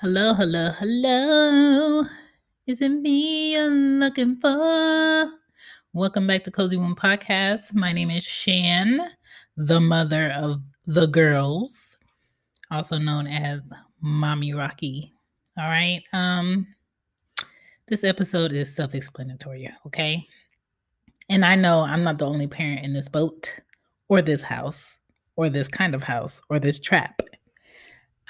Hello, 0.00 0.32
hello, 0.32 0.70
hello. 0.78 2.04
Is 2.68 2.80
it 2.82 2.88
me 2.88 3.54
you're 3.54 3.68
looking 3.68 4.36
for? 4.36 5.28
Welcome 5.92 6.24
back 6.24 6.44
to 6.44 6.52
Cozy 6.52 6.76
Womb 6.76 6.94
Podcast. 6.94 7.74
My 7.74 7.90
name 7.90 8.08
is 8.08 8.22
Shan, 8.22 9.00
the 9.56 9.80
mother 9.80 10.30
of 10.36 10.62
the 10.86 11.06
girls, 11.06 11.96
also 12.70 12.96
known 12.96 13.26
as 13.26 13.60
Mommy 14.00 14.54
Rocky. 14.54 15.12
All 15.58 15.66
right. 15.66 16.04
Um, 16.12 16.68
this 17.88 18.04
episode 18.04 18.52
is 18.52 18.72
self-explanatory, 18.72 19.68
okay? 19.84 20.24
And 21.28 21.44
I 21.44 21.56
know 21.56 21.80
I'm 21.80 22.02
not 22.02 22.18
the 22.18 22.26
only 22.26 22.46
parent 22.46 22.84
in 22.84 22.92
this 22.92 23.08
boat, 23.08 23.52
or 24.08 24.22
this 24.22 24.42
house, 24.42 24.96
or 25.34 25.50
this 25.50 25.66
kind 25.66 25.96
of 25.96 26.04
house, 26.04 26.40
or 26.50 26.60
this 26.60 26.78
trap. 26.78 27.20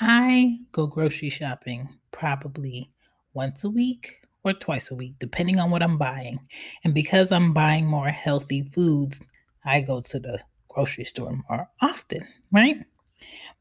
I 0.01 0.59
go 0.73 0.87
grocery 0.87 1.31
shopping 1.31 1.89
probably 2.13 2.91
once 3.35 3.65
a 3.65 3.71
week 3.71 4.17
or 4.45 4.53
twice 4.53 4.91
a 4.91 4.95
week, 4.95 5.15
depending 5.19 5.59
on 5.59 5.71
what 5.71 5.83
I'm 5.83 5.99
buying. 5.99 6.39
And 6.85 6.95
because 6.95 7.33
I'm 7.33 7.53
buying 7.53 7.87
more 7.87 8.09
healthy 8.09 8.63
foods, 8.63 9.21
I 9.65 9.81
go 9.81 10.01
to 10.01 10.21
the 10.21 10.39
grocery 10.69 11.05
store 11.05 11.37
more 11.49 11.69
often, 11.83 12.27
right? 12.53 12.77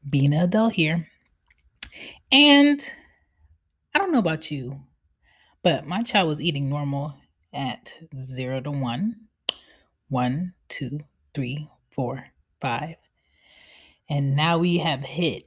Being 0.08 0.32
an 0.32 0.42
adult 0.44 0.74
here. 0.74 1.08
And 2.30 2.80
I 3.94 3.98
don't 3.98 4.12
know 4.12 4.18
about 4.18 4.50
you, 4.50 4.80
but 5.64 5.86
my 5.86 6.02
child 6.02 6.28
was 6.28 6.40
eating 6.40 6.70
normal 6.70 7.18
at 7.52 7.92
zero 8.16 8.60
to 8.60 8.70
one, 8.70 9.16
one, 10.08 10.52
two, 10.68 11.00
three, 11.34 11.66
four, 11.90 12.24
five. 12.60 12.94
And 14.08 14.36
now 14.36 14.58
we 14.58 14.78
have 14.78 15.00
hit 15.00 15.42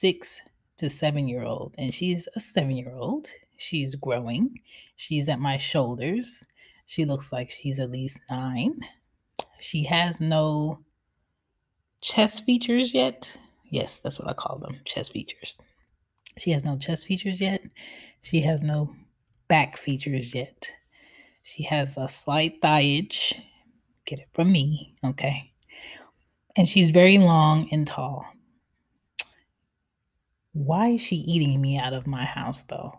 six 0.00 0.40
to 0.76 0.88
seven 0.88 1.28
year 1.28 1.42
old, 1.42 1.74
and 1.78 1.92
she's 1.92 2.28
a 2.36 2.40
seven 2.40 2.70
year 2.70 2.92
old. 2.94 3.28
She's 3.56 3.94
growing. 3.96 4.56
She's 4.96 5.28
at 5.28 5.40
my 5.40 5.58
shoulders. 5.58 6.44
She 6.86 7.04
looks 7.04 7.32
like 7.32 7.50
she's 7.50 7.80
at 7.80 7.90
least 7.90 8.18
nine. 8.30 8.72
She 9.60 9.84
has 9.84 10.20
no 10.20 10.78
chest 12.00 12.44
features 12.44 12.94
yet. 12.94 13.30
Yes, 13.70 13.98
that's 13.98 14.18
what 14.18 14.28
I 14.28 14.32
call 14.32 14.58
them 14.58 14.80
chest 14.84 15.12
features. 15.12 15.58
She 16.38 16.52
has 16.52 16.64
no 16.64 16.78
chest 16.78 17.06
features 17.06 17.40
yet. 17.40 17.62
She 18.22 18.40
has 18.42 18.62
no 18.62 18.94
back 19.48 19.76
features 19.76 20.34
yet. 20.34 20.70
She 21.42 21.64
has 21.64 21.96
a 21.96 22.08
slight 22.08 22.60
thighage. 22.62 23.34
Get 24.04 24.20
it 24.20 24.28
from 24.32 24.52
me, 24.52 24.94
okay? 25.04 25.52
And 26.56 26.66
she's 26.68 26.90
very 26.90 27.18
long 27.18 27.68
and 27.72 27.86
tall. 27.86 28.24
Why 30.58 30.88
is 30.88 31.00
she 31.00 31.16
eating 31.16 31.60
me 31.60 31.78
out 31.78 31.92
of 31.92 32.06
my 32.06 32.24
house 32.24 32.62
though? 32.62 32.92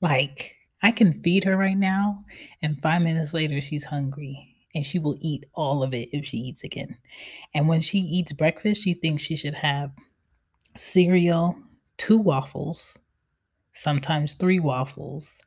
Like, 0.00 0.56
I 0.82 0.92
can 0.92 1.22
feed 1.22 1.44
her 1.44 1.56
right 1.56 1.76
now, 1.76 2.24
and 2.62 2.80
five 2.82 3.02
minutes 3.02 3.34
later, 3.34 3.60
she's 3.60 3.84
hungry 3.84 4.56
and 4.74 4.84
she 4.84 4.98
will 4.98 5.16
eat 5.20 5.44
all 5.54 5.82
of 5.82 5.94
it 5.94 6.08
if 6.12 6.24
she 6.26 6.38
eats 6.38 6.64
again. 6.64 6.96
And 7.54 7.68
when 7.68 7.80
she 7.80 7.98
eats 7.98 8.32
breakfast, 8.32 8.82
she 8.82 8.94
thinks 8.94 9.22
she 9.22 9.36
should 9.36 9.54
have 9.54 9.92
cereal, 10.76 11.54
two 11.96 12.18
waffles, 12.18 12.98
sometimes 13.74 14.34
three 14.34 14.58
waffles, 14.58 15.38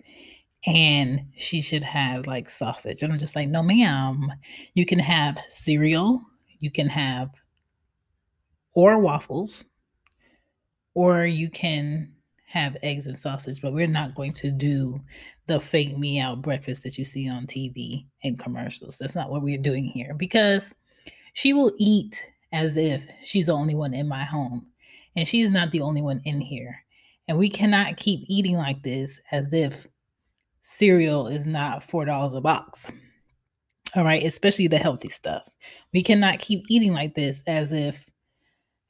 and 0.66 1.26
she 1.36 1.62
should 1.62 1.84
have 1.84 2.28
like 2.28 2.50
sausage. 2.50 3.02
And 3.02 3.12
I'm 3.12 3.20
just 3.20 3.36
like, 3.36 3.50
no, 3.50 3.64
ma'am, 3.64 4.32
you 4.76 4.86
can 4.86 5.00
have 5.00 5.40
cereal, 5.48 6.22
you 6.60 6.72
can 6.72 6.88
have 6.88 7.32
or 8.74 9.00
waffles, 9.00 9.64
or 10.98 11.28
you 11.28 11.48
can 11.48 12.12
have 12.48 12.76
eggs 12.82 13.06
and 13.06 13.20
sausage, 13.20 13.62
but 13.62 13.72
we're 13.72 13.86
not 13.86 14.16
going 14.16 14.34
to 14.34 14.50
do 14.50 15.00
the 15.46 15.60
fake 15.60 15.96
me 15.96 16.20
out 16.20 16.42
breakfast 16.42 16.82
that 16.82 16.98
you 16.98 17.06
see 17.06 17.30
on 17.30 17.46
TV 17.46 18.08
and 18.24 18.40
commercials. 18.40 18.98
That's 18.98 19.16
not 19.16 19.30
what 19.30 19.44
we're 19.44 19.60
doing 19.60 19.86
here 19.86 20.16
because 20.16 20.74
she 21.34 21.54
will 21.54 21.72
eat 21.78 22.26
as 22.52 22.78
if 22.78 23.08
she's 23.24 23.46
the 23.46 23.52
only 23.52 23.76
one 23.76 23.94
in 23.94 24.08
my 24.08 24.24
home 24.24 24.66
and 25.16 25.28
she's 25.28 25.52
not 25.52 25.70
the 25.70 25.82
only 25.82 26.02
one 26.02 26.20
in 26.26 26.42
here. 26.42 26.76
And 27.28 27.38
we 27.38 27.48
cannot 27.48 27.98
keep 27.98 28.22
eating 28.28 28.58
like 28.58 28.82
this 28.82 29.22
as 29.32 29.54
if 29.54 29.86
cereal 30.62 31.28
is 31.28 31.46
not 31.46 31.88
$4 31.88 32.36
a 32.36 32.42
box. 32.42 32.92
All 33.96 34.04
right, 34.04 34.24
especially 34.24 34.68
the 34.68 34.80
healthy 34.80 35.10
stuff. 35.10 35.48
We 35.94 36.02
cannot 36.02 36.40
keep 36.40 36.64
eating 36.70 36.94
like 36.94 37.14
this 37.14 37.44
as 37.46 37.72
if 37.72 38.04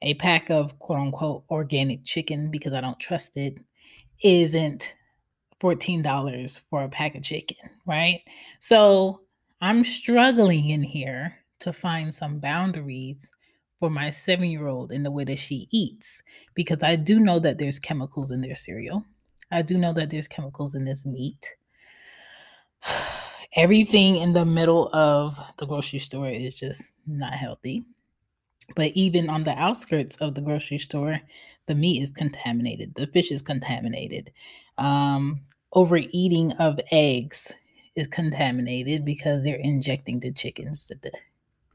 a 0.01 0.13
pack 0.15 0.49
of 0.49 0.77
quote 0.79 0.99
unquote 0.99 1.43
organic 1.49 2.03
chicken 2.03 2.51
because 2.51 2.73
I 2.73 2.81
don't 2.81 2.99
trust 2.99 3.37
it 3.37 3.59
isn't 4.23 4.93
$14 5.61 6.61
for 6.69 6.83
a 6.83 6.89
pack 6.89 7.15
of 7.15 7.23
chicken, 7.23 7.57
right? 7.85 8.21
So 8.59 9.21
I'm 9.61 9.83
struggling 9.83 10.69
in 10.69 10.83
here 10.83 11.35
to 11.59 11.73
find 11.73 12.13
some 12.13 12.39
boundaries 12.39 13.29
for 13.79 13.89
my 13.89 14.09
seven 14.09 14.49
year 14.49 14.67
old 14.67 14.91
in 14.91 15.03
the 15.03 15.11
way 15.11 15.23
that 15.23 15.39
she 15.39 15.67
eats 15.71 16.21
because 16.53 16.83
I 16.83 16.95
do 16.95 17.19
know 17.19 17.39
that 17.39 17.57
there's 17.57 17.79
chemicals 17.79 18.31
in 18.31 18.41
their 18.41 18.55
cereal. 18.55 19.03
I 19.51 19.61
do 19.61 19.77
know 19.77 19.93
that 19.93 20.09
there's 20.09 20.27
chemicals 20.27 20.75
in 20.75 20.85
this 20.85 21.05
meat. 21.05 21.55
everything 23.55 24.17
in 24.17 24.33
the 24.33 24.45
middle 24.45 24.89
of 24.93 25.37
the 25.57 25.65
grocery 25.65 25.99
store 25.99 26.29
is 26.29 26.59
just 26.59 26.91
not 27.07 27.33
healthy. 27.33 27.83
But 28.75 28.91
even 28.93 29.29
on 29.29 29.43
the 29.43 29.57
outskirts 29.57 30.15
of 30.17 30.35
the 30.35 30.41
grocery 30.41 30.77
store, 30.77 31.19
the 31.67 31.75
meat 31.75 32.01
is 32.01 32.09
contaminated, 32.09 32.95
the 32.95 33.07
fish 33.07 33.31
is 33.31 33.41
contaminated. 33.41 34.31
Um, 34.77 35.41
overeating 35.73 36.53
of 36.53 36.79
eggs 36.91 37.51
is 37.95 38.07
contaminated 38.07 39.03
because 39.03 39.43
they're 39.43 39.55
injecting 39.55 40.19
the 40.19 40.31
chickens 40.31 40.87
that 40.87 41.01
the 41.01 41.11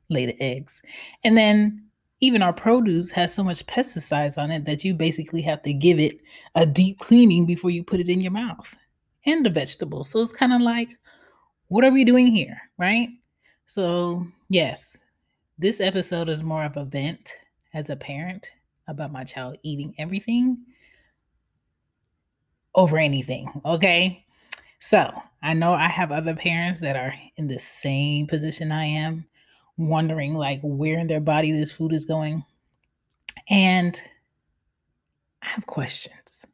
lay 0.09 0.27
the 0.27 0.41
eggs. 0.43 0.83
And 1.25 1.37
then 1.37 1.85
even 2.21 2.43
our 2.43 2.53
produce 2.53 3.11
has 3.11 3.35
so 3.35 3.43
much 3.43 3.67
pesticides 3.67 4.39
on 4.39 4.50
it 4.50 4.65
that 4.65 4.85
you 4.85 4.94
basically 4.94 5.43
have 5.43 5.62
to 5.62 5.73
give 5.73 5.99
it 5.99 6.21
a 6.55 6.65
deep 6.65 7.00
cleaning 7.00 7.47
before 7.47 7.71
you 7.71 7.83
put 7.83 8.00
it 8.00 8.09
in 8.09 8.21
your 8.21 8.31
mouth 8.31 8.73
and 9.27 9.44
the 9.44 9.50
vegetables. 9.50 10.11
So 10.11 10.21
it's 10.21 10.33
kind 10.33 10.53
of 10.53 10.61
like, 10.61 10.91
what 11.69 11.85
are 11.85 11.91
we 11.91 12.05
doing 12.05 12.27
here? 12.27 12.61
Right? 12.79 13.09
So, 13.67 14.25
yes, 14.49 14.97
this 15.62 15.81
episode 15.81 16.29
is 16.29 16.43
more 16.43 16.64
of 16.64 16.76
a 16.76 16.85
vent 16.85 17.37
as 17.73 17.88
a 17.88 17.94
parent 17.94 18.50
about 18.88 19.12
my 19.12 19.23
child 19.23 19.56
eating 19.62 19.94
everything 19.97 20.59
over 22.75 22.99
anything. 22.99 23.49
Okay. 23.64 24.26
So 24.81 25.12
I 25.41 25.55
know 25.55 25.73
I 25.73 25.87
have 25.87 26.11
other 26.11 26.35
parents 26.35 26.81
that 26.81 26.97
are 26.97 27.14
in 27.37 27.47
the 27.47 27.61
same 27.61 28.26
position 28.26 28.73
I 28.73 28.87
am, 28.87 29.25
wondering 29.76 30.35
like 30.35 30.59
where 30.64 30.99
in 30.99 31.06
their 31.06 31.20
body 31.20 31.53
this 31.53 31.70
food 31.70 31.93
is 31.93 32.06
going. 32.06 32.44
And 33.49 34.03
I 35.43 35.47
have 35.47 35.67
questions. 35.67 36.44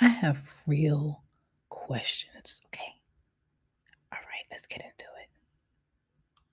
I 0.00 0.08
have 0.08 0.50
real 0.66 1.22
questions. 1.68 2.62
Okay. 2.68 2.94
All 4.12 4.18
right, 4.18 4.46
let's 4.50 4.66
get 4.66 4.80
into 4.80 5.04
it. 5.20 5.28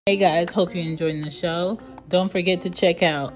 Hey 0.06 0.18
guys, 0.18 0.52
hope 0.52 0.76
you're 0.76 0.84
enjoying 0.84 1.22
the 1.22 1.32
show. 1.32 1.80
Don't 2.10 2.32
forget 2.32 2.62
to 2.62 2.70
check 2.70 3.02
out 3.02 3.34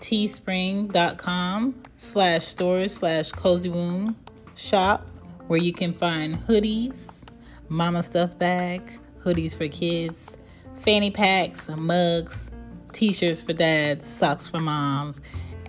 teespring.com 0.00 1.82
slash 1.96 2.44
stores 2.46 2.94
slash 2.94 3.32
cozy 3.32 3.68
womb 3.68 4.16
shop 4.54 5.06
where 5.46 5.60
you 5.60 5.72
can 5.72 5.92
find 5.92 6.36
hoodies, 6.36 7.22
mama 7.68 8.02
stuff 8.02 8.38
bag, 8.38 8.98
hoodies 9.22 9.56
for 9.56 9.68
kids, 9.68 10.36
fanny 10.80 11.10
packs, 11.10 11.68
mugs, 11.68 12.50
t-shirts 12.92 13.42
for 13.42 13.52
dads, 13.52 14.08
socks 14.08 14.48
for 14.48 14.60
moms, 14.60 15.20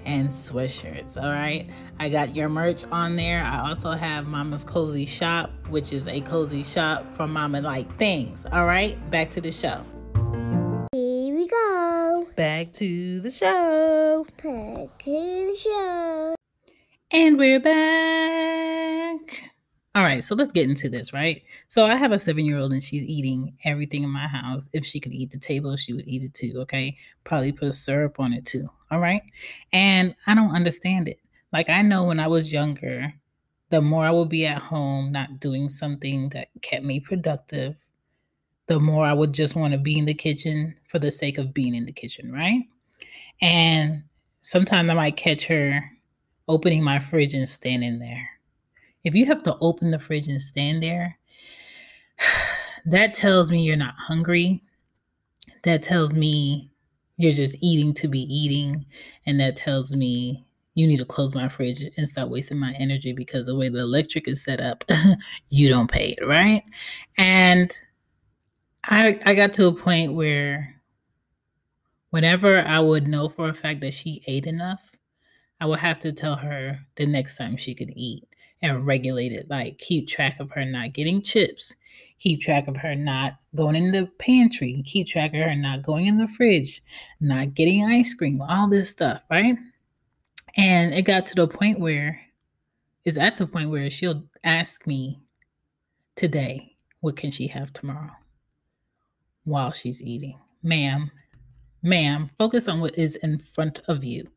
and 0.06 0.30
sweatshirts. 0.30 1.22
All 1.22 1.32
right. 1.32 1.70
I 2.00 2.10
got 2.10 2.36
your 2.36 2.50
merch 2.50 2.84
on 2.92 3.16
there. 3.16 3.44
I 3.44 3.70
also 3.70 3.92
have 3.92 4.28
Mama's 4.28 4.64
Cozy 4.64 5.06
Shop, 5.06 5.50
which 5.70 5.92
is 5.92 6.08
a 6.08 6.22
cozy 6.22 6.64
shop 6.64 7.16
for 7.16 7.28
mama 7.28 7.62
like 7.62 7.98
things. 7.98 8.46
All 8.52 8.66
right. 8.66 8.98
Back 9.10 9.30
to 9.32 9.42
the 9.42 9.52
show. 9.52 9.84
Here 12.38 12.60
we 12.60 12.66
go. 12.66 12.66
Back 12.66 12.74
to 12.74 13.20
the 13.22 13.30
show. 13.30 14.26
Back 14.44 15.00
to 15.00 15.12
the 15.12 15.58
show. 15.58 16.36
And 17.12 17.38
we're 17.38 17.60
back. 17.60 19.52
All 19.94 20.04
right, 20.04 20.24
so 20.24 20.36
let's 20.36 20.52
get 20.52 20.68
into 20.68 20.90
this, 20.90 21.14
right? 21.14 21.42
So 21.70 21.86
I 21.86 21.96
have 21.96 22.12
a 22.12 22.20
seven 22.20 22.46
year 22.46 22.58
old 22.58 22.74
and 22.74 22.84
she's 22.84 23.04
eating 23.04 23.56
everything 23.64 24.04
in 24.04 24.10
my 24.10 24.28
house. 24.28 24.68
If 24.74 24.86
she 24.86 25.00
could 25.00 25.14
eat 25.14 25.32
the 25.32 25.38
table, 25.38 25.78
she 25.78 25.94
would 25.94 26.08
eat 26.08 26.24
it 26.24 26.34
too, 26.34 26.54
okay? 26.58 26.98
Probably 27.24 27.54
put 27.54 27.74
syrup 27.76 28.20
on 28.20 28.34
it 28.34 28.46
too, 28.46 28.70
all 28.92 29.00
right? 29.00 29.22
And 29.72 30.16
I 30.28 30.36
don't 30.36 30.54
understand 30.54 31.08
it. 31.08 31.20
Like, 31.54 31.70
I 31.70 31.82
know 31.82 32.04
when 32.04 32.20
I 32.20 32.28
was 32.28 32.52
younger, 32.52 33.14
the 33.70 33.82
more 33.82 34.06
I 34.06 34.12
would 34.12 34.30
be 34.30 34.46
at 34.46 34.62
home, 34.62 35.14
not 35.14 35.40
doing 35.40 35.70
something 35.70 36.30
that 36.30 36.50
kept 36.62 36.84
me 36.84 37.00
productive, 37.00 37.76
the 38.68 38.80
more 38.80 39.06
I 39.06 39.14
would 39.14 39.34
just 39.34 39.56
want 39.56 39.74
to 39.74 39.80
be 39.80 39.98
in 39.98 40.06
the 40.06 40.14
kitchen 40.14 40.76
for 40.88 41.00
the 41.00 41.12
sake 41.12 41.38
of 41.38 41.54
being 41.54 41.76
in 41.76 41.86
the 41.86 41.92
kitchen, 41.92 42.32
right? 42.32 42.62
And 43.42 44.04
sometimes 44.42 44.90
I 44.90 44.94
might 44.94 45.18
catch 45.18 45.46
her 45.48 45.84
opening 46.48 46.84
my 46.84 47.00
fridge 47.00 47.34
and 47.34 47.48
standing 47.48 48.00
there 48.00 48.30
if 49.06 49.14
you 49.14 49.26
have 49.28 49.44
to 49.44 49.56
open 49.62 49.92
the 49.92 50.00
fridge 50.00 50.28
and 50.28 50.42
stand 50.42 50.84
there, 50.84 51.18
that 52.86 53.14
tells 53.14 53.52
me 53.52 53.64
you're 53.64 53.78
not 53.78 53.94
hungry. 53.98 54.62
That 55.64 55.84
tells 55.84 56.12
me 56.12 56.70
you're 57.18 57.32
just 57.32 57.56
eating 57.62 57.94
to 57.94 58.08
be 58.10 58.22
eating. 58.22 58.86
And 59.26 59.40
that 59.40 59.56
tells 59.56 59.96
me 59.96 60.44
you 60.74 60.88
need 60.88 60.98
to 60.98 61.06
close 61.06 61.34
my 61.34 61.48
fridge 61.48 61.84
and 61.96 62.08
stop 62.08 62.28
wasting 62.30 62.60
my 62.60 62.74
energy 62.74 63.14
because 63.14 63.46
the 63.46 63.56
way 63.56 63.70
the 63.70 63.80
electric 63.80 64.28
is 64.28 64.44
set 64.44 64.60
up, 64.60 64.84
you 65.50 65.70
don't 65.70 65.90
pay 65.90 66.16
it, 66.18 66.26
right? 66.26 66.64
And 67.18 67.78
I 68.88 69.20
I 69.26 69.36
got 69.36 69.54
to 69.54 69.68
a 69.68 69.76
point 69.76 70.14
where 70.14 70.76
whenever 72.12 72.62
I 72.62 72.80
would 72.80 73.08
know 73.08 73.30
for 73.30 73.50
a 73.50 73.54
fact 73.54 73.82
that 73.82 73.94
she 73.94 74.24
ate 74.28 74.46
enough, 74.46 74.92
I 75.60 75.66
would 75.66 75.80
have 75.80 76.00
to 76.00 76.12
tell 76.12 76.36
her 76.36 76.80
the 76.96 77.06
next 77.06 77.38
time 77.38 77.58
she 77.58 77.74
could 77.74 77.92
eat 77.96 78.28
and 78.62 78.86
regulate 78.86 79.32
it. 79.32 79.50
Like 79.50 79.80
keep 79.80 80.08
track 80.08 80.40
of 80.40 80.52
her 80.52 80.66
not 80.66 80.94
getting 80.94 81.22
chips, 81.22 81.74
keep 82.20 82.42
track 82.42 82.68
of 82.68 82.78
her 82.78 82.96
not 82.96 83.34
going 83.56 83.76
in 83.76 83.92
the 83.92 84.08
pantry, 84.20 84.84
keep 84.86 85.08
track 85.08 85.34
of 85.34 85.42
her 85.42 85.56
not 85.56 85.82
going 85.82 86.06
in 86.06 86.18
the 86.18 86.28
fridge, 86.28 86.84
not 87.20 87.56
getting 87.56 87.86
ice 87.86 88.14
cream, 88.14 88.42
all 88.42 88.70
this 88.70 88.90
stuff, 88.90 89.24
right? 89.32 89.56
And 90.58 90.94
it 90.94 91.04
got 91.04 91.26
to 91.28 91.36
the 91.36 91.48
point 91.48 91.80
where 91.80 92.22
it's 93.04 93.18
at 93.18 93.38
the 93.38 93.48
point 93.48 93.70
where 93.72 93.90
she'll 93.90 94.24
ask 94.44 94.86
me 94.86 95.20
today, 96.16 96.76
what 97.02 97.18
can 97.18 97.32
she 97.32 97.48
have 97.48 97.74
tomorrow 97.74 98.12
while 99.46 99.72
she's 99.72 100.02
eating? 100.02 100.38
Ma'am, 100.64 101.10
ma'am, 101.82 102.30
focus 102.38 102.68
on 102.68 102.82
what 102.82 102.98
is 102.98 103.16
in 103.18 103.40
front 103.40 103.80
of 103.88 104.04
you. 104.04 104.28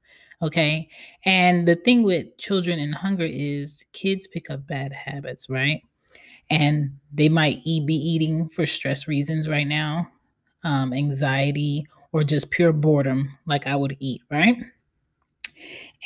Okay. 0.40 0.88
And 1.25 1.66
the 1.66 1.75
thing 1.75 2.05
with 2.05 2.37
children 2.38 2.78
and 2.78 2.94
hunger 2.94 3.26
is 3.28 3.84
kids 3.93 4.28
pick 4.28 4.50
up 4.50 4.66
bad 4.66 4.93
habits, 4.93 5.50
right? 5.50 5.82
And 6.50 6.93
they 7.12 7.28
might 7.28 7.64
be 7.64 7.94
eating 7.94 8.49
for 8.49 8.64
stress 8.64 9.08
reasons 9.08 9.49
right 9.49 9.66
now, 9.66 10.08
um, 10.64 10.93
anxiety, 10.93 11.87
or 12.12 12.25
just 12.25 12.50
pure 12.50 12.72
boredom, 12.72 13.37
like 13.46 13.66
I 13.66 13.76
would 13.76 13.96
eat, 14.00 14.22
right? 14.31 14.56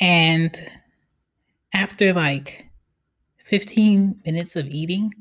And 0.01 0.53
after 1.73 2.13
like 2.13 2.65
15 3.37 4.21
minutes 4.25 4.55
of 4.55 4.67
eating, 4.67 5.13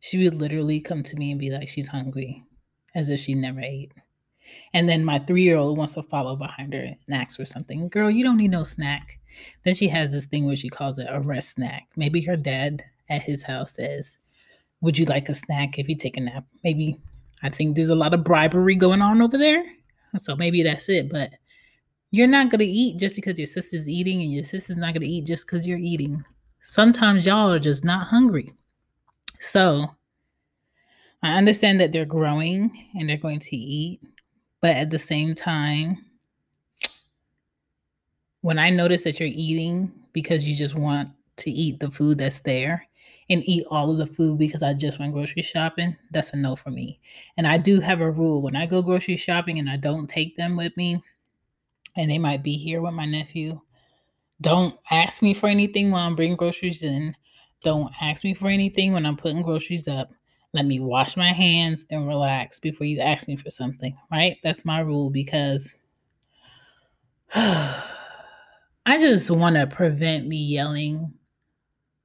she 0.00 0.22
would 0.24 0.34
literally 0.34 0.80
come 0.80 1.02
to 1.02 1.16
me 1.16 1.30
and 1.30 1.40
be 1.40 1.50
like, 1.50 1.68
she's 1.68 1.86
hungry, 1.86 2.44
as 2.94 3.08
if 3.08 3.20
she 3.20 3.34
never 3.34 3.60
ate. 3.60 3.92
And 4.72 4.88
then 4.88 5.04
my 5.04 5.18
three 5.18 5.42
year 5.42 5.56
old 5.56 5.78
wants 5.78 5.94
to 5.94 6.02
follow 6.02 6.36
behind 6.36 6.74
her 6.74 6.80
and 6.80 6.96
ask 7.10 7.36
for 7.36 7.44
something. 7.44 7.88
Girl, 7.88 8.10
you 8.10 8.24
don't 8.24 8.36
need 8.36 8.50
no 8.50 8.62
snack. 8.62 9.18
Then 9.62 9.74
she 9.74 9.88
has 9.88 10.12
this 10.12 10.26
thing 10.26 10.46
where 10.46 10.56
she 10.56 10.68
calls 10.68 10.98
it 10.98 11.06
a 11.08 11.20
rest 11.20 11.50
snack. 11.50 11.88
Maybe 11.96 12.20
her 12.22 12.36
dad 12.36 12.82
at 13.08 13.22
his 13.22 13.42
house 13.42 13.72
says, 13.72 14.18
Would 14.80 14.98
you 14.98 15.06
like 15.06 15.28
a 15.28 15.34
snack 15.34 15.78
if 15.78 15.88
you 15.88 15.96
take 15.96 16.16
a 16.16 16.20
nap? 16.20 16.44
Maybe 16.62 16.98
I 17.42 17.50
think 17.50 17.74
there's 17.74 17.90
a 17.90 17.94
lot 17.94 18.14
of 18.14 18.24
bribery 18.24 18.76
going 18.76 19.02
on 19.02 19.20
over 19.20 19.36
there. 19.36 19.64
So 20.18 20.36
maybe 20.36 20.62
that's 20.62 20.88
it. 20.88 21.10
But 21.10 21.30
you're 22.10 22.28
not 22.28 22.48
going 22.48 22.60
to 22.60 22.64
eat 22.64 22.98
just 22.98 23.16
because 23.16 23.38
your 23.38 23.46
sister's 23.46 23.88
eating, 23.88 24.22
and 24.22 24.32
your 24.32 24.44
sister's 24.44 24.76
not 24.76 24.94
going 24.94 25.02
to 25.02 25.08
eat 25.08 25.26
just 25.26 25.46
because 25.46 25.66
you're 25.66 25.78
eating. 25.78 26.24
Sometimes 26.62 27.26
y'all 27.26 27.52
are 27.52 27.58
just 27.58 27.84
not 27.84 28.06
hungry. 28.06 28.52
So 29.40 29.88
I 31.24 31.36
understand 31.36 31.80
that 31.80 31.90
they're 31.90 32.04
growing 32.04 32.70
and 32.94 33.08
they're 33.08 33.16
going 33.16 33.40
to 33.40 33.56
eat 33.56 34.00
but 34.64 34.76
at 34.76 34.88
the 34.88 34.98
same 34.98 35.34
time, 35.34 36.06
when 38.40 38.58
I 38.58 38.70
notice 38.70 39.04
that 39.04 39.20
you're 39.20 39.28
eating 39.30 39.92
because 40.14 40.46
you 40.46 40.56
just 40.56 40.74
want 40.74 41.10
to 41.36 41.50
eat 41.50 41.80
the 41.80 41.90
food 41.90 42.16
that's 42.16 42.40
there 42.40 42.86
and 43.28 43.46
eat 43.46 43.66
all 43.70 43.90
of 43.90 43.98
the 43.98 44.06
food 44.06 44.38
because 44.38 44.62
I 44.62 44.72
just 44.72 44.98
went 44.98 45.12
grocery 45.12 45.42
shopping, 45.42 45.94
that's 46.12 46.32
a 46.32 46.38
no 46.38 46.56
for 46.56 46.70
me. 46.70 46.98
And 47.36 47.46
I 47.46 47.58
do 47.58 47.78
have 47.78 48.00
a 48.00 48.10
rule 48.10 48.40
when 48.40 48.56
I 48.56 48.64
go 48.64 48.80
grocery 48.80 49.18
shopping 49.18 49.58
and 49.58 49.68
I 49.68 49.76
don't 49.76 50.06
take 50.06 50.34
them 50.34 50.56
with 50.56 50.74
me, 50.78 50.98
and 51.94 52.10
they 52.10 52.16
might 52.16 52.42
be 52.42 52.56
here 52.56 52.80
with 52.80 52.94
my 52.94 53.04
nephew, 53.04 53.60
don't 54.40 54.80
ask 54.90 55.20
me 55.20 55.34
for 55.34 55.50
anything 55.50 55.90
while 55.90 56.06
I'm 56.06 56.16
bringing 56.16 56.38
groceries 56.38 56.84
in. 56.84 57.14
Don't 57.62 57.92
ask 58.00 58.24
me 58.24 58.32
for 58.32 58.48
anything 58.48 58.94
when 58.94 59.04
I'm 59.04 59.18
putting 59.18 59.42
groceries 59.42 59.88
up. 59.88 60.10
Let 60.54 60.64
me 60.66 60.80
wash 60.80 61.16
my 61.16 61.32
hands 61.32 61.84
and 61.90 62.08
relax 62.08 62.58
before 62.60 62.86
you 62.86 63.00
ask 63.00 63.28
me 63.28 63.36
for 63.36 63.50
something, 63.50 63.94
right? 64.10 64.38
That's 64.42 64.64
my 64.64 64.80
rule 64.80 65.10
because 65.10 65.76
I 67.34 67.82
just 68.98 69.30
want 69.30 69.56
to 69.56 69.66
prevent 69.66 70.26
me 70.26 70.36
yelling 70.36 71.12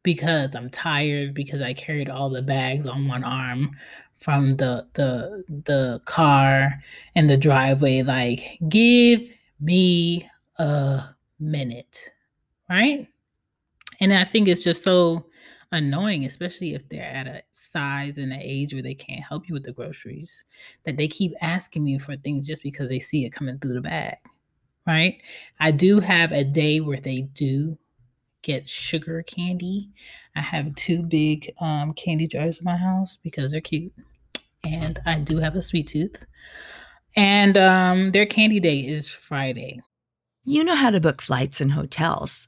because 0.03 0.55
I'm 0.55 0.69
tired 0.69 1.33
because 1.33 1.61
I 1.61 1.73
carried 1.73 2.09
all 2.09 2.29
the 2.29 2.41
bags 2.41 2.87
on 2.87 3.07
one 3.07 3.23
arm 3.23 3.71
from 4.19 4.49
the 4.51 4.87
the 4.93 5.43
the 5.65 6.01
car 6.05 6.73
and 7.15 7.29
the 7.29 7.37
driveway 7.37 8.01
like 8.01 8.57
give 8.67 9.21
me 9.59 10.29
a 10.57 11.03
minute 11.39 12.11
right 12.69 13.07
and 14.01 14.13
i 14.13 14.25
think 14.25 14.47
it's 14.47 14.63
just 14.63 14.83
so 14.83 15.25
annoying, 15.71 16.25
especially 16.25 16.73
if 16.73 16.87
they're 16.89 17.03
at 17.03 17.27
a 17.27 17.43
size 17.51 18.17
and 18.17 18.31
an 18.31 18.39
age 18.41 18.73
where 18.73 18.83
they 18.83 18.95
can't 18.95 19.23
help 19.23 19.47
you 19.47 19.53
with 19.53 19.63
the 19.63 19.71
groceries, 19.71 20.43
that 20.85 20.97
they 20.97 21.07
keep 21.07 21.33
asking 21.41 21.83
me 21.83 21.99
for 21.99 22.15
things 22.17 22.47
just 22.47 22.63
because 22.63 22.89
they 22.89 22.99
see 22.99 23.25
it 23.25 23.31
coming 23.31 23.57
through 23.59 23.73
the 23.73 23.81
bag. 23.81 24.17
Right? 24.87 25.21
I 25.59 25.71
do 25.71 25.99
have 25.99 26.31
a 26.31 26.43
day 26.43 26.79
where 26.79 26.99
they 26.99 27.21
do 27.21 27.77
get 28.41 28.67
sugar 28.67 29.23
candy. 29.23 29.89
I 30.35 30.41
have 30.41 30.73
two 30.75 31.03
big 31.03 31.53
um, 31.59 31.93
candy 31.93 32.27
jars 32.27 32.59
in 32.59 32.65
my 32.65 32.77
house 32.77 33.17
because 33.21 33.51
they're 33.51 33.61
cute. 33.61 33.93
And 34.63 34.99
I 35.05 35.19
do 35.19 35.37
have 35.37 35.55
a 35.55 35.61
sweet 35.61 35.87
tooth. 35.87 36.25
And 37.15 37.57
um, 37.57 38.11
their 38.11 38.25
candy 38.25 38.59
day 38.59 38.79
is 38.79 39.09
Friday. 39.09 39.79
You 40.43 40.63
know 40.63 40.75
how 40.75 40.89
to 40.89 40.99
book 40.99 41.21
flights 41.21 41.61
and 41.61 41.73
hotels. 41.73 42.47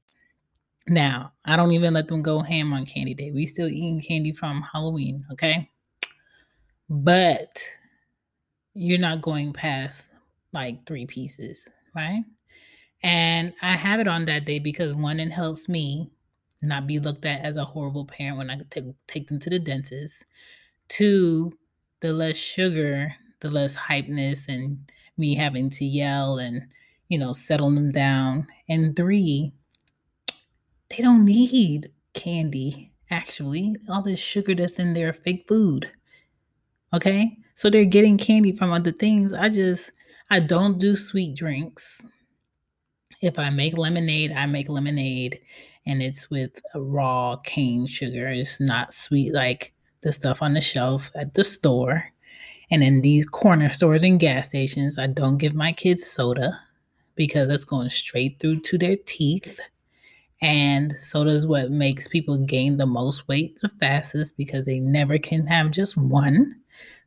Now, 0.87 1.33
I 1.45 1.55
don't 1.55 1.71
even 1.71 1.93
let 1.93 2.07
them 2.07 2.21
go 2.21 2.41
ham 2.41 2.73
on 2.73 2.85
candy 2.85 3.13
day. 3.13 3.31
We 3.31 3.45
still 3.45 3.67
eating 3.67 4.01
candy 4.01 4.33
from 4.33 4.61
Halloween, 4.61 5.25
okay? 5.31 5.69
But 6.89 7.63
you're 8.73 8.99
not 8.99 9.21
going 9.21 9.53
past 9.53 10.09
like 10.53 10.85
three 10.85 11.05
pieces, 11.05 11.67
right? 11.95 12.23
And 13.03 13.53
I 13.61 13.75
have 13.75 13.99
it 13.99 14.07
on 14.07 14.25
that 14.25 14.45
day 14.45 14.59
because 14.59 14.95
one, 14.95 15.19
it 15.19 15.31
helps 15.31 15.67
me 15.69 16.09
not 16.61 16.87
be 16.87 16.99
looked 16.99 17.25
at 17.25 17.41
as 17.41 17.57
a 17.57 17.65
horrible 17.65 18.05
parent 18.05 18.37
when 18.37 18.49
I 18.49 18.59
take 18.69 18.85
take 19.07 19.27
them 19.27 19.39
to 19.39 19.49
the 19.49 19.59
dentist. 19.59 20.25
Two, 20.89 21.53
the 22.01 22.13
less 22.13 22.37
sugar, 22.37 23.13
the 23.39 23.49
less 23.49 23.75
hypeness, 23.75 24.47
and 24.47 24.77
me 25.17 25.35
having 25.35 25.69
to 25.71 25.85
yell 25.85 26.37
and 26.37 26.67
you 27.09 27.17
know 27.17 27.33
settle 27.33 27.71
them 27.71 27.91
down. 27.91 28.47
And 28.69 28.95
three, 28.95 29.53
they 30.91 31.01
don't 31.01 31.25
need 31.25 31.91
candy. 32.13 32.91
Actually, 33.09 33.75
all 33.89 34.01
this 34.01 34.19
sugar 34.19 34.55
that's 34.55 34.79
in 34.79 34.93
their 34.93 35.13
fake 35.13 35.45
food. 35.47 35.89
Okay, 36.93 37.37
so 37.55 37.69
they're 37.69 37.85
getting 37.85 38.17
candy 38.17 38.51
from 38.51 38.71
other 38.71 38.91
things. 38.91 39.33
I 39.33 39.49
just 39.49 39.91
I 40.29 40.39
don't 40.39 40.79
do 40.79 40.95
sweet 40.95 41.35
drinks. 41.35 42.01
If 43.21 43.37
I 43.39 43.49
make 43.49 43.77
lemonade, 43.77 44.31
I 44.31 44.45
make 44.45 44.69
lemonade 44.69 45.39
and 45.85 46.01
it's 46.01 46.29
with 46.29 46.61
raw 46.75 47.37
cane 47.37 47.85
sugar. 47.85 48.27
It's 48.29 48.59
not 48.59 48.93
sweet 48.93 49.33
like 49.33 49.73
the 50.01 50.11
stuff 50.11 50.41
on 50.41 50.53
the 50.53 50.61
shelf 50.61 51.11
at 51.15 51.33
the 51.33 51.43
store. 51.43 52.03
And 52.71 52.83
in 52.83 53.01
these 53.01 53.25
corner 53.25 53.69
stores 53.69 54.03
and 54.03 54.19
gas 54.19 54.47
stations, 54.47 54.97
I 54.97 55.07
don't 55.07 55.37
give 55.37 55.53
my 55.53 55.73
kids 55.73 56.05
soda 56.05 56.59
because 57.15 57.47
that's 57.47 57.65
going 57.65 57.89
straight 57.89 58.39
through 58.39 58.61
to 58.61 58.77
their 58.77 58.95
teeth. 59.05 59.59
And 60.41 60.97
soda 60.97 61.31
is 61.31 61.45
what 61.45 61.69
makes 61.69 62.07
people 62.07 62.37
gain 62.37 62.77
the 62.77 62.85
most 62.85 63.27
weight 63.27 63.59
the 63.61 63.69
fastest 63.69 64.37
because 64.37 64.65
they 64.65 64.79
never 64.79 65.19
can 65.19 65.45
have 65.45 65.71
just 65.71 65.95
one. 65.97 66.55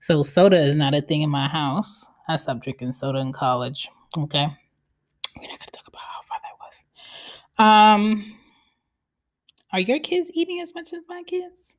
So 0.01 0.23
soda 0.23 0.57
is 0.57 0.75
not 0.77 0.95
a 0.95 1.03
thing 1.03 1.23
in 1.23 1.31
my 1.31 1.49
house. 1.49 2.07
I 2.29 2.37
stopped 2.37 2.63
drinking 2.63 2.93
soda 2.93 3.19
in 3.19 3.33
college. 3.33 3.89
Okay. 4.17 4.47
We're 5.37 5.49
not 5.49 5.59
gonna 5.59 5.73
talk 5.73 5.89
about 5.89 6.01
how 6.01 6.21
far 6.23 6.39
that 6.43 6.59
was. 6.61 6.85
Um 7.59 8.39
are 9.73 9.81
your 9.81 9.99
kids 9.99 10.31
eating 10.35 10.61
as 10.61 10.73
much 10.73 10.93
as 10.93 11.03
my 11.09 11.25
kids? 11.25 11.77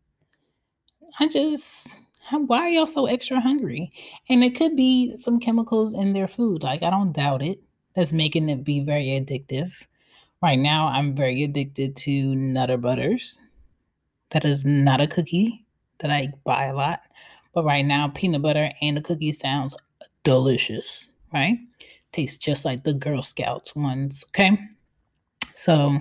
I 1.19 1.29
just 1.29 1.87
why 2.31 2.59
are 2.59 2.69
y'all 2.69 2.85
so 2.85 3.05
extra 3.05 3.39
hungry? 3.39 3.93
And 4.27 4.43
it 4.43 4.55
could 4.55 4.75
be 4.75 5.15
some 5.21 5.39
chemicals 5.39 5.93
in 5.93 6.11
their 6.11 6.27
food. 6.27 6.63
Like 6.63 6.83
I 6.83 6.89
don't 6.89 7.13
doubt 7.13 7.41
it. 7.41 7.61
That's 7.95 8.11
making 8.11 8.49
it 8.49 8.65
be 8.65 8.81
very 8.81 9.05
addictive. 9.05 9.71
Right 10.45 10.59
now, 10.59 10.89
I'm 10.89 11.15
very 11.15 11.41
addicted 11.41 11.95
to 11.95 12.35
Nutter 12.35 12.77
Butters. 12.77 13.39
That 14.29 14.45
is 14.45 14.63
not 14.63 15.01
a 15.01 15.07
cookie 15.07 15.65
that 15.97 16.11
I 16.11 16.27
buy 16.43 16.65
a 16.65 16.75
lot. 16.75 16.99
But 17.55 17.65
right 17.65 17.83
now, 17.83 18.09
peanut 18.09 18.43
butter 18.43 18.69
and 18.79 18.95
a 18.95 19.01
cookie 19.01 19.31
sounds 19.31 19.73
delicious, 20.23 21.07
right? 21.33 21.57
Tastes 22.11 22.37
just 22.37 22.63
like 22.63 22.83
the 22.83 22.93
Girl 22.93 23.23
Scouts 23.23 23.75
ones, 23.75 24.23
okay? 24.27 24.55
So 25.55 25.97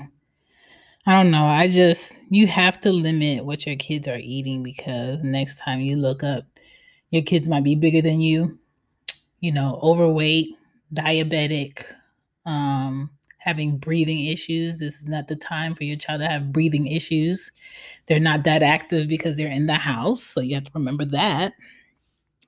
I 1.06 1.12
don't 1.12 1.30
know. 1.30 1.46
I 1.46 1.66
just, 1.68 2.20
you 2.28 2.46
have 2.46 2.78
to 2.82 2.92
limit 2.92 3.46
what 3.46 3.64
your 3.64 3.76
kids 3.76 4.06
are 4.08 4.18
eating 4.18 4.62
because 4.62 5.22
next 5.22 5.58
time 5.58 5.80
you 5.80 5.96
look 5.96 6.22
up, 6.22 6.44
your 7.08 7.22
kids 7.22 7.48
might 7.48 7.64
be 7.64 7.76
bigger 7.76 8.02
than 8.02 8.20
you, 8.20 8.58
you 9.40 9.52
know, 9.52 9.80
overweight, 9.82 10.50
diabetic, 10.92 11.86
um, 12.44 13.08
having 13.44 13.76
breathing 13.76 14.24
issues. 14.24 14.78
This 14.78 14.96
is 14.96 15.06
not 15.06 15.28
the 15.28 15.36
time 15.36 15.74
for 15.74 15.84
your 15.84 15.98
child 15.98 16.22
to 16.22 16.26
have 16.26 16.50
breathing 16.50 16.86
issues. 16.86 17.50
They're 18.06 18.18
not 18.18 18.42
that 18.44 18.62
active 18.62 19.06
because 19.06 19.36
they're 19.36 19.50
in 19.50 19.66
the 19.66 19.74
house. 19.74 20.22
So 20.22 20.40
you 20.40 20.54
have 20.54 20.64
to 20.64 20.72
remember 20.74 21.04
that. 21.04 21.52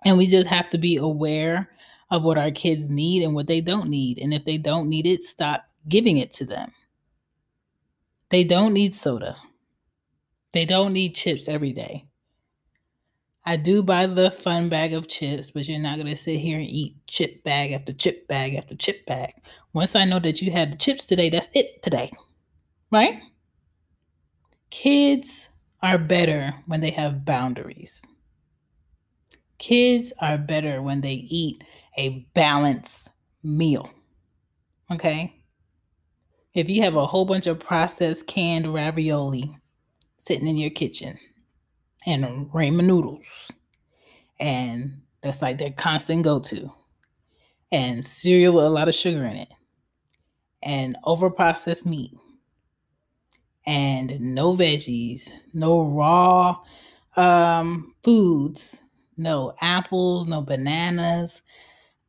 And 0.07 0.17
we 0.17 0.27
just 0.27 0.49
have 0.49 0.71
to 0.71 0.79
be 0.79 0.97
aware 0.97 1.69
of 2.11 2.23
what 2.23 2.39
our 2.39 2.51
kids 2.51 2.89
need 2.89 3.23
and 3.23 3.35
what 3.35 3.47
they 3.47 3.61
don't 3.61 3.91
need. 3.91 4.19
And 4.19 4.33
if 4.33 4.47
they 4.47 4.57
don't 4.57 4.89
need 4.89 5.07
it, 5.07 5.23
stop 5.23 5.65
giving 5.87 6.17
it 6.17 6.33
to 6.35 6.47
them. 6.47 6.73
They 8.31 8.43
don't 8.43 8.73
need 8.73 8.95
soda. 8.95 9.37
They 10.53 10.65
don't 10.65 10.95
need 10.95 11.15
chips 11.15 11.47
every 11.47 11.73
day. 11.73 12.07
I 13.45 13.57
do 13.57 13.83
buy 13.83 14.07
the 14.07 14.31
fun 14.31 14.69
bag 14.69 14.93
of 14.93 15.07
chips, 15.07 15.53
but 15.53 15.69
you're 15.69 15.79
not 15.79 15.97
going 15.97 16.09
to 16.09 16.17
sit 16.17 16.39
here 16.39 16.59
and 16.59 16.67
eat 16.67 16.97
chip 17.07 17.45
bag 17.45 17.73
after 17.73 17.93
chip 17.93 18.27
bag 18.27 18.55
after 18.55 18.75
chip 18.75 19.07
bag. 19.07 19.35
Once 19.77 19.95
I 19.95 20.07
know 20.07 20.19
that 20.21 20.41
you 20.41 20.51
had 20.51 20.73
the 20.73 20.77
chips 20.79 21.05
today, 21.05 21.29
that's 21.29 21.51
it 21.53 21.83
today. 21.83 22.11
Right? 22.91 23.19
Kids 24.71 25.51
are 25.83 25.99
better 25.99 26.55
when 26.65 26.81
they 26.81 26.89
have 26.93 27.27
boundaries. 27.27 28.03
Kids 29.59 30.15
are 30.19 30.39
better 30.39 30.81
when 30.81 31.03
they 31.03 31.13
eat 31.13 31.63
a 31.99 32.27
balanced 32.33 33.11
meal. 33.43 33.91
Okay? 34.91 35.43
If 36.55 36.71
you 36.71 36.81
have 36.81 36.97
a 36.97 37.05
whole 37.05 37.27
bunch 37.27 37.47
of 37.47 37.61
processed 37.61 38.27
canned 38.27 38.73
ravioli 38.73 39.59
sitting 40.17 40.49
in 40.49 40.57
your 40.57 40.71
kitchen 40.71 41.19
and 42.07 42.25
ramen 42.51 42.87
noodles, 42.87 43.51
and 44.41 45.03
that's 45.21 45.43
like 45.43 45.59
their 45.59 45.73
constant 45.73 46.25
go 46.25 46.41
to, 46.41 46.71
and 47.71 48.07
cereal 48.07 48.55
with 48.55 48.65
a 48.65 48.71
lot 48.71 48.89
of 48.89 48.95
sugar 48.95 49.23
in 49.27 49.37
it, 49.37 49.49
and 50.67 50.97
over 51.05 51.31
processed 51.31 51.87
meat, 51.87 52.13
and 53.67 54.21
no 54.21 54.55
veggies, 54.55 55.31
no 55.55 55.85
raw 55.85 56.59
um, 57.17 57.95
foods, 58.03 58.79
no 59.17 59.55
apples, 59.61 60.27
no 60.27 60.43
bananas. 60.43 61.41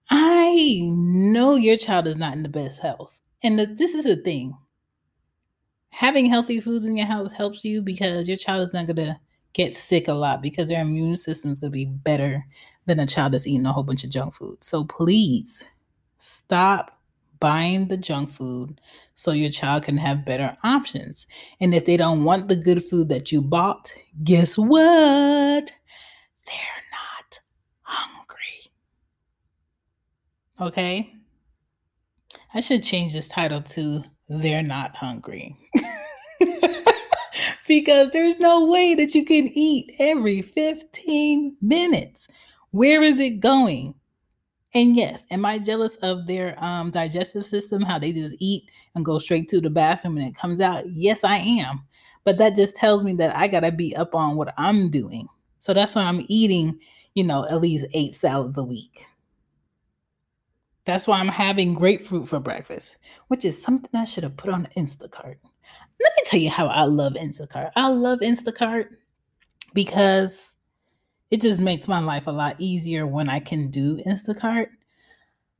I 0.09 0.81
know 0.83 1.55
your 1.55 1.77
child 1.77 2.07
is 2.07 2.17
not 2.17 2.33
in 2.33 2.43
the 2.43 2.49
best 2.49 2.79
health. 2.79 3.21
And 3.43 3.59
the, 3.59 3.65
this 3.67 3.93
is 3.93 4.05
the 4.05 4.15
thing 4.15 4.57
having 5.89 6.25
healthy 6.25 6.59
foods 6.59 6.85
in 6.85 6.97
your 6.97 7.07
house 7.07 7.33
helps 7.33 7.65
you 7.65 7.81
because 7.81 8.27
your 8.27 8.37
child 8.37 8.67
is 8.67 8.73
not 8.73 8.87
going 8.87 8.95
to 8.95 9.19
get 9.53 9.75
sick 9.75 10.07
a 10.07 10.13
lot 10.13 10.41
because 10.41 10.69
their 10.69 10.81
immune 10.81 11.17
system 11.17 11.51
is 11.51 11.59
going 11.59 11.71
to 11.71 11.75
be 11.75 11.85
better 11.85 12.45
than 12.85 12.99
a 12.99 13.07
child 13.07 13.33
that's 13.33 13.47
eating 13.47 13.65
a 13.65 13.73
whole 13.73 13.83
bunch 13.83 14.03
of 14.03 14.09
junk 14.09 14.33
food. 14.33 14.63
So 14.63 14.83
please 14.85 15.63
stop 16.19 16.96
buying 17.39 17.87
the 17.87 17.97
junk 17.97 18.31
food 18.31 18.79
so 19.15 19.31
your 19.31 19.49
child 19.49 19.83
can 19.83 19.97
have 19.97 20.25
better 20.25 20.55
options. 20.63 21.27
And 21.59 21.73
if 21.73 21.85
they 21.85 21.97
don't 21.97 22.23
want 22.23 22.47
the 22.47 22.55
good 22.55 22.83
food 22.83 23.09
that 23.09 23.31
you 23.31 23.41
bought, 23.41 23.93
guess 24.23 24.57
what? 24.57 25.71
They're 26.45 26.83
not 26.91 27.39
hungry. 27.81 28.71
Okay? 30.61 31.13
I 32.53 32.61
should 32.61 32.83
change 32.83 33.13
this 33.13 33.27
title 33.27 33.61
to 33.61 34.03
They're 34.29 34.63
Not 34.63 34.95
Hungry. 34.95 35.55
because 37.67 38.09
there's 38.11 38.37
no 38.39 38.65
way 38.65 38.95
that 38.95 39.13
you 39.13 39.25
can 39.25 39.47
eat 39.53 39.93
every 39.99 40.41
15 40.41 41.57
minutes. 41.61 42.27
Where 42.71 43.03
is 43.03 43.19
it 43.19 43.39
going? 43.39 43.93
And 44.73 44.95
yes, 44.95 45.23
am 45.31 45.45
I 45.45 45.59
jealous 45.59 45.95
of 45.97 46.27
their 46.27 46.61
um, 46.63 46.91
digestive 46.91 47.45
system, 47.45 47.81
how 47.81 47.97
they 47.97 48.11
just 48.11 48.35
eat 48.39 48.69
and 48.95 49.05
go 49.05 49.17
straight 49.17 49.47
to 49.49 49.61
the 49.61 49.69
bathroom 49.69 50.17
and 50.17 50.27
it 50.27 50.35
comes 50.35 50.59
out? 50.59 50.83
Yes, 50.91 51.23
I 51.23 51.37
am. 51.37 51.83
But 52.25 52.37
that 52.39 52.55
just 52.55 52.75
tells 52.75 53.03
me 53.03 53.13
that 53.13 53.35
I 53.35 53.47
got 53.47 53.61
to 53.61 53.71
be 53.71 53.95
up 53.95 54.13
on 54.13 54.35
what 54.35 54.53
I'm 54.57 54.89
doing. 54.89 55.27
So 55.59 55.73
that's 55.73 55.95
why 55.95 56.03
I'm 56.03 56.25
eating, 56.27 56.79
you 57.13 57.23
know, 57.23 57.45
at 57.45 57.61
least 57.61 57.85
eight 57.93 58.15
salads 58.15 58.57
a 58.57 58.63
week. 58.63 59.05
That's 60.83 61.07
why 61.07 61.19
I'm 61.19 61.27
having 61.29 61.73
grapefruit 61.73 62.27
for 62.27 62.39
breakfast, 62.39 62.97
which 63.29 63.45
is 63.45 63.61
something 63.61 63.89
I 63.93 64.03
should 64.03 64.23
have 64.23 64.37
put 64.37 64.51
on 64.51 64.67
Instacart. 64.77 65.37
Let 65.99 66.13
me 66.17 66.23
tell 66.25 66.39
you 66.39 66.49
how 66.49 66.67
I 66.67 66.83
love 66.83 67.13
Instacart. 67.13 67.71
I 67.75 67.89
love 67.89 68.19
Instacart 68.19 68.87
because 69.73 70.56
it 71.29 71.41
just 71.41 71.59
makes 71.59 71.87
my 71.87 71.99
life 71.99 72.27
a 72.27 72.31
lot 72.31 72.55
easier 72.59 73.05
when 73.05 73.29
I 73.29 73.39
can 73.39 73.69
do 73.69 73.97
Instacart. 74.07 74.67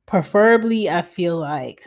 Preferably, 0.06 0.88
I 0.88 1.02
feel 1.02 1.36
like 1.36 1.86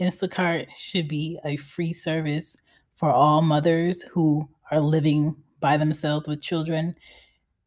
Instacart 0.00 0.66
should 0.76 1.06
be 1.06 1.38
a 1.44 1.56
free 1.56 1.92
service 1.92 2.56
for 2.94 3.10
all 3.10 3.42
mothers 3.42 4.02
who 4.02 4.48
are 4.70 4.80
living 4.80 5.36
by 5.60 5.76
themselves 5.76 6.26
with 6.26 6.42
children, 6.42 6.94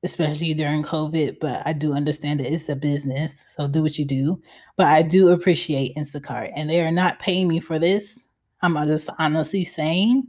especially 0.03 0.53
during 0.53 0.83
COVID. 0.83 1.37
But 1.39 1.61
I 1.65 1.71
do 1.71 1.93
understand 1.93 2.41
that 2.41 2.53
it's 2.53 2.67
a 2.67 2.75
business, 2.75 3.53
so 3.55 3.67
do 3.67 3.81
what 3.81 3.97
you 3.97 4.05
do. 4.05 4.41
But 4.75 4.87
I 4.87 5.01
do 5.01 5.29
appreciate 5.29 5.95
Instacart, 5.95 6.51
and 6.55 6.69
they 6.69 6.81
are 6.81 6.91
not 6.91 7.19
paying 7.19 7.47
me 7.47 7.61
for 7.61 7.79
this. 7.79 8.25
I'm 8.61 8.75
just 8.85 9.09
honestly 9.19 9.63
saying 9.63 10.27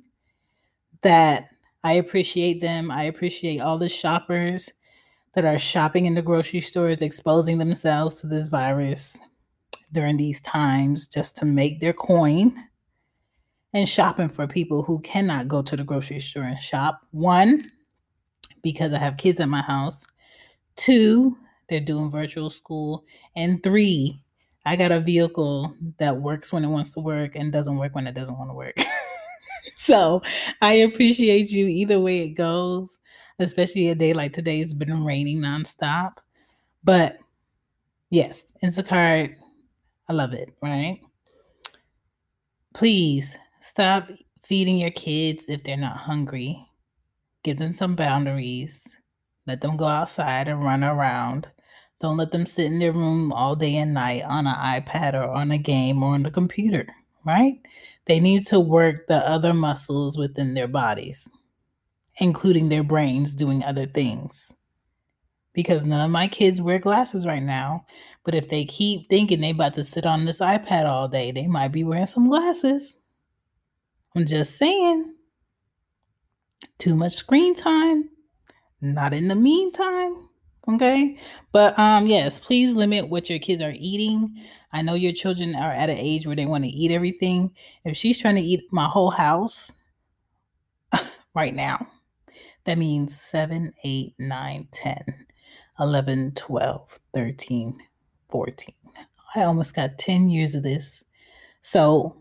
that 1.03 1.49
I 1.83 1.95
appreciate 1.95 2.61
them. 2.61 2.91
I 2.91 3.05
appreciate 3.05 3.61
all 3.61 3.79
the 3.79 3.89
shoppers 3.89 4.71
that 5.37 5.45
are 5.45 5.59
shopping 5.59 6.07
in 6.07 6.15
the 6.15 6.23
grocery 6.23 6.63
stores, 6.63 7.03
exposing 7.03 7.59
themselves 7.59 8.21
to 8.21 8.27
this 8.27 8.49
virus 8.49 9.19
during 9.93 10.17
these 10.17 10.41
times 10.41 11.09
just 11.09 11.37
to 11.37 11.45
make 11.45 11.79
their 11.79 11.93
coin 11.93 12.57
and 13.75 13.87
shopping 13.87 14.31
for 14.31 14.47
people 14.47 14.83
who 14.83 14.99
cannot 15.03 15.47
go 15.47 15.61
to 15.61 15.77
the 15.77 15.85
grocery 15.85 16.21
store 16.21 16.45
and 16.45 16.61
shop. 16.63 17.03
One, 17.11 17.71
because 18.63 18.95
I 18.95 18.99
have 18.99 19.19
kids 19.19 19.39
at 19.39 19.51
my 19.51 19.61
house. 19.61 20.07
Two, 20.75 21.37
they're 21.69 21.81
doing 21.81 22.11
virtual 22.11 22.49
school. 22.49 23.05
And 23.37 23.63
three, 23.63 24.19
I 24.65 24.75
got 24.75 24.91
a 24.91 25.01
vehicle 25.01 25.75
that 25.99 26.17
works 26.17 26.51
when 26.51 26.65
it 26.65 26.69
wants 26.69 26.95
to 26.95 27.01
work 27.01 27.37
and 27.37 27.53
doesn't 27.53 27.77
work 27.77 27.95
when 27.95 28.07
it 28.07 28.15
doesn't 28.15 28.39
want 28.39 28.49
to 28.49 28.55
work. 28.55 28.77
so 29.77 30.23
I 30.63 30.73
appreciate 30.73 31.51
you 31.51 31.67
either 31.67 32.01
way 32.01 32.21
it 32.21 32.31
goes 32.31 32.99
especially 33.39 33.91
a 33.91 33.95
day 33.95 34.13
like 34.13 34.33
today. 34.33 34.61
It's 34.61 34.75
been 34.75 35.05
raining 35.05 35.41
nonstop. 35.41 36.15
But 36.85 37.19
yes, 38.11 38.45
Instacart, 38.65 39.35
I 40.09 40.13
love 40.13 40.33
it, 40.33 40.51
right? 40.63 41.01
Please 42.75 43.37
stop 43.61 44.09
feeding 44.45 44.79
your 44.79 44.91
kids 44.91 45.47
if 45.49 45.65
they're 45.65 45.77
not 45.77 45.97
hungry. 45.97 46.59
Give 47.43 47.59
them 47.59 47.75
some 47.75 47.95
boundaries. 47.95 48.87
Let 49.47 49.61
them 49.61 49.77
go 49.77 49.87
outside 49.87 50.49
and 50.49 50.63
run 50.63 50.85
around. 50.85 51.49
Don't 52.01 52.17
let 52.17 52.31
them 52.31 52.45
sit 52.45 52.67
in 52.67 52.79
their 52.79 52.93
room 52.93 53.33
all 53.33 53.57
day 53.57 53.77
and 53.77 53.95
night 53.95 54.23
on 54.25 54.47
an 54.47 54.55
iPad 54.55 55.15
or 55.15 55.31
on 55.31 55.51
a 55.51 55.59
game 55.59 56.03
or 56.03 56.15
on 56.15 56.23
the 56.23 56.31
computer, 56.31 56.87
right? 57.25 57.59
They 58.05 58.21
need 58.21 58.47
to 58.49 58.61
work 58.61 59.07
the 59.07 59.27
other 59.29 59.55
muscles 59.55 60.19
within 60.19 60.55
their 60.55 60.69
bodies 60.69 61.29
including 62.19 62.69
their 62.69 62.83
brains 62.83 63.35
doing 63.35 63.63
other 63.65 63.87
things. 63.87 64.55
Because 65.53 65.85
none 65.85 66.05
of 66.05 66.11
my 66.11 66.29
kids 66.29 66.61
wear 66.61 66.79
glasses 66.79 67.27
right 67.27 67.43
now. 67.43 67.87
But 68.25 68.35
if 68.35 68.49
they 68.49 68.65
keep 68.65 69.09
thinking 69.09 69.41
they 69.41 69.51
about 69.51 69.75
to 69.75 69.85
sit 69.85 70.05
on 70.05 70.25
this 70.25 70.41
iPad 70.41 70.87
all 70.87 71.09
day, 71.09 71.31
they 71.31 71.47
might 71.47 71.73
be 71.73 71.85
wearing 71.85 72.07
some 72.07 72.29
glasses. 72.29 72.97
I'm 74.15 74.27
just 74.27 74.57
saying. 74.57 75.15
Too 76.79 76.95
much 76.95 77.15
screen 77.15 77.55
time. 77.55 78.11
Not 78.81 79.15
in 79.15 79.29
the 79.29 79.35
meantime. 79.35 80.29
Okay. 80.69 81.17
But 81.53 81.79
um, 81.79 82.07
yes, 82.07 82.39
please 82.39 82.73
limit 82.73 83.09
what 83.09 83.31
your 83.31 83.39
kids 83.39 83.63
are 83.63 83.75
eating. 83.77 84.35
I 84.73 84.83
know 84.83 84.95
your 84.95 85.13
children 85.13 85.55
are 85.55 85.73
at 85.73 85.89
an 85.89 85.97
age 85.97 86.27
where 86.27 86.37
they 86.37 86.47
want 86.47 86.65
to 86.65 86.71
eat 86.71 86.91
everything. 86.91 87.55
If 87.85 87.97
she's 87.97 88.19
trying 88.19 88.35
to 88.35 88.43
eat 88.43 88.65
my 88.73 88.87
whole 88.87 89.11
house 89.11 89.73
right 91.35 91.55
now, 91.55 91.87
that 92.67 92.79
means 92.79 93.19
7, 93.21 93.73
8, 93.85 94.15
9, 94.19 94.69
10, 94.71 95.27
11, 95.81 96.33
12, 96.35 96.99
13, 97.15 97.79
14. 98.29 98.75
I 99.35 99.43
almost 99.43 99.75
got 99.75 99.99
10 99.99 100.29
years 100.29 100.55
of 100.55 100.63
this. 100.63 101.03
So, 101.61 102.17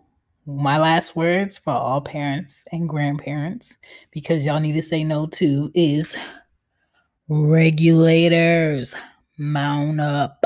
my 0.46 0.78
last 0.78 1.16
words 1.16 1.58
for 1.58 1.74
all 1.74 2.00
parents 2.00 2.64
and 2.72 2.88
grandparents, 2.88 3.76
because 4.12 4.46
y'all 4.46 4.60
need 4.60 4.74
to 4.74 4.84
say 4.84 5.04
no 5.04 5.26
to, 5.28 5.72
is 5.74 6.16
regulators, 7.28 8.94
mount 9.40 10.00
up. 10.00 10.46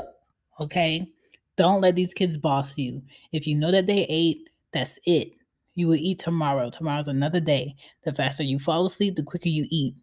Okay? 0.62 1.12
Don't 1.58 1.82
let 1.82 1.96
these 1.96 2.14
kids 2.14 2.38
boss 2.38 2.78
you. 2.78 3.02
If 3.34 3.46
you 3.46 3.56
know 3.56 3.72
that 3.72 3.88
they 3.88 4.06
ate, 4.08 4.50
that's 4.72 4.98
it. 5.06 5.34
You 5.80 5.88
will 5.88 5.96
eat 5.96 6.20
tomorrow. 6.20 6.70
Tomorrow's 6.70 7.08
another 7.08 7.39
day. 7.39 7.74
The 8.04 8.13
faster 8.13 8.44
you 8.44 8.60
fall 8.60 8.86
asleep, 8.86 9.15
the 9.15 9.24
quicker 9.24 9.48
you 9.48 9.65
eat. 9.70 9.96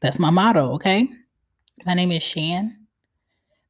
That's 0.00 0.18
my 0.18 0.28
motto, 0.28 0.72
okay? 0.72 1.08
My 1.86 1.94
name 1.94 2.12
is 2.12 2.22
Shan. 2.22 2.76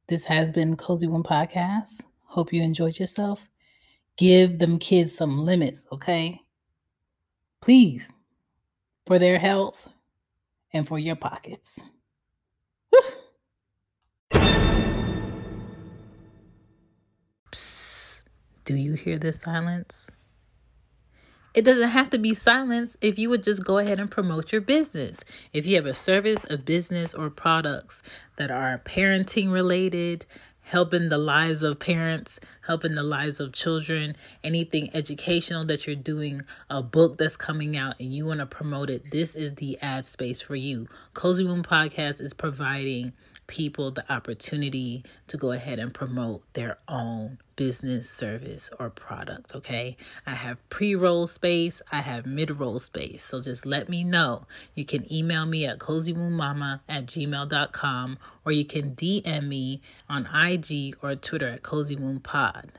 This 0.07 0.25
has 0.25 0.51
been 0.51 0.75
Cozy 0.75 1.07
Womb 1.07 1.23
Podcast. 1.23 2.01
Hope 2.25 2.51
you 2.51 2.61
enjoyed 2.61 2.99
yourself. 2.99 3.49
Give 4.17 4.59
them 4.59 4.77
kids 4.77 5.15
some 5.15 5.45
limits, 5.45 5.87
okay? 5.93 6.41
Please, 7.61 8.11
for 9.07 9.17
their 9.17 9.39
health 9.39 9.87
and 10.73 10.85
for 10.85 10.99
your 10.99 11.15
pockets. 11.15 11.79
Psst. 17.53 18.25
Do 18.65 18.75
you 18.75 18.95
hear 18.95 19.17
the 19.17 19.31
silence? 19.31 20.11
It 21.55 21.63
doesn't 21.63 21.87
have 21.87 22.09
to 22.09 22.17
be 22.17 22.33
silence 22.33 22.97
if 22.99 23.17
you 23.17 23.29
would 23.29 23.41
just 23.41 23.63
go 23.63 23.77
ahead 23.77 23.97
and 23.97 24.11
promote 24.11 24.51
your 24.51 24.59
business. 24.59 25.23
If 25.53 25.65
you 25.65 25.77
have 25.77 25.85
a 25.85 25.93
service, 25.93 26.45
a 26.49 26.57
business, 26.57 27.13
or 27.13 27.29
products 27.29 28.03
that 28.35 28.51
are 28.51 28.81
parenting 28.83 29.53
related, 29.53 30.25
helping 30.63 31.07
the 31.07 31.17
lives 31.17 31.63
of 31.63 31.79
parents, 31.79 32.41
helping 32.67 32.95
the 32.95 33.03
lives 33.03 33.39
of 33.39 33.53
children, 33.53 34.17
anything 34.43 34.89
educational 34.93 35.63
that 35.67 35.87
you're 35.87 35.95
doing, 35.95 36.41
a 36.69 36.83
book 36.83 37.17
that's 37.17 37.37
coming 37.37 37.77
out 37.77 37.95
and 38.01 38.13
you 38.13 38.25
want 38.25 38.41
to 38.41 38.45
promote 38.45 38.89
it, 38.89 39.09
this 39.11 39.33
is 39.33 39.53
the 39.53 39.79
ad 39.81 40.05
space 40.05 40.41
for 40.41 40.57
you. 40.57 40.85
Cozy 41.13 41.45
Womb 41.45 41.63
Podcast 41.63 42.19
is 42.19 42.33
providing 42.33 43.13
people 43.47 43.91
the 43.91 44.11
opportunity 44.11 45.03
to 45.27 45.37
go 45.37 45.51
ahead 45.51 45.79
and 45.79 45.93
promote 45.93 46.41
their 46.53 46.77
own 46.87 47.37
business, 47.55 48.09
service, 48.09 48.69
or 48.79 48.89
product. 48.89 49.55
Okay. 49.55 49.97
I 50.25 50.35
have 50.35 50.57
pre 50.69 50.95
roll 50.95 51.27
space, 51.27 51.81
I 51.91 52.01
have 52.01 52.25
mid 52.25 52.59
roll 52.59 52.79
space. 52.79 53.23
So 53.23 53.41
just 53.41 53.65
let 53.65 53.89
me 53.89 54.03
know. 54.03 54.45
You 54.73 54.85
can 54.85 55.11
email 55.11 55.45
me 55.45 55.65
at 55.65 55.79
cozywombmama 55.79 56.81
at 56.89 57.05
gmail.com 57.05 58.17
or 58.45 58.51
you 58.51 58.65
can 58.65 58.95
DM 58.95 59.47
me 59.47 59.81
on 60.09 60.25
IG 60.25 60.97
or 61.01 61.15
Twitter 61.15 61.49
at 61.49 61.63
Cozy 61.63 61.95
Womb 61.95 62.19
Pod. 62.19 62.71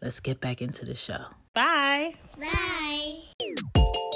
Let's 0.00 0.20
get 0.20 0.40
back 0.40 0.60
into 0.60 0.84
the 0.84 0.94
show. 0.94 1.26
Bye. 1.54 2.14
Bye. 2.38 4.13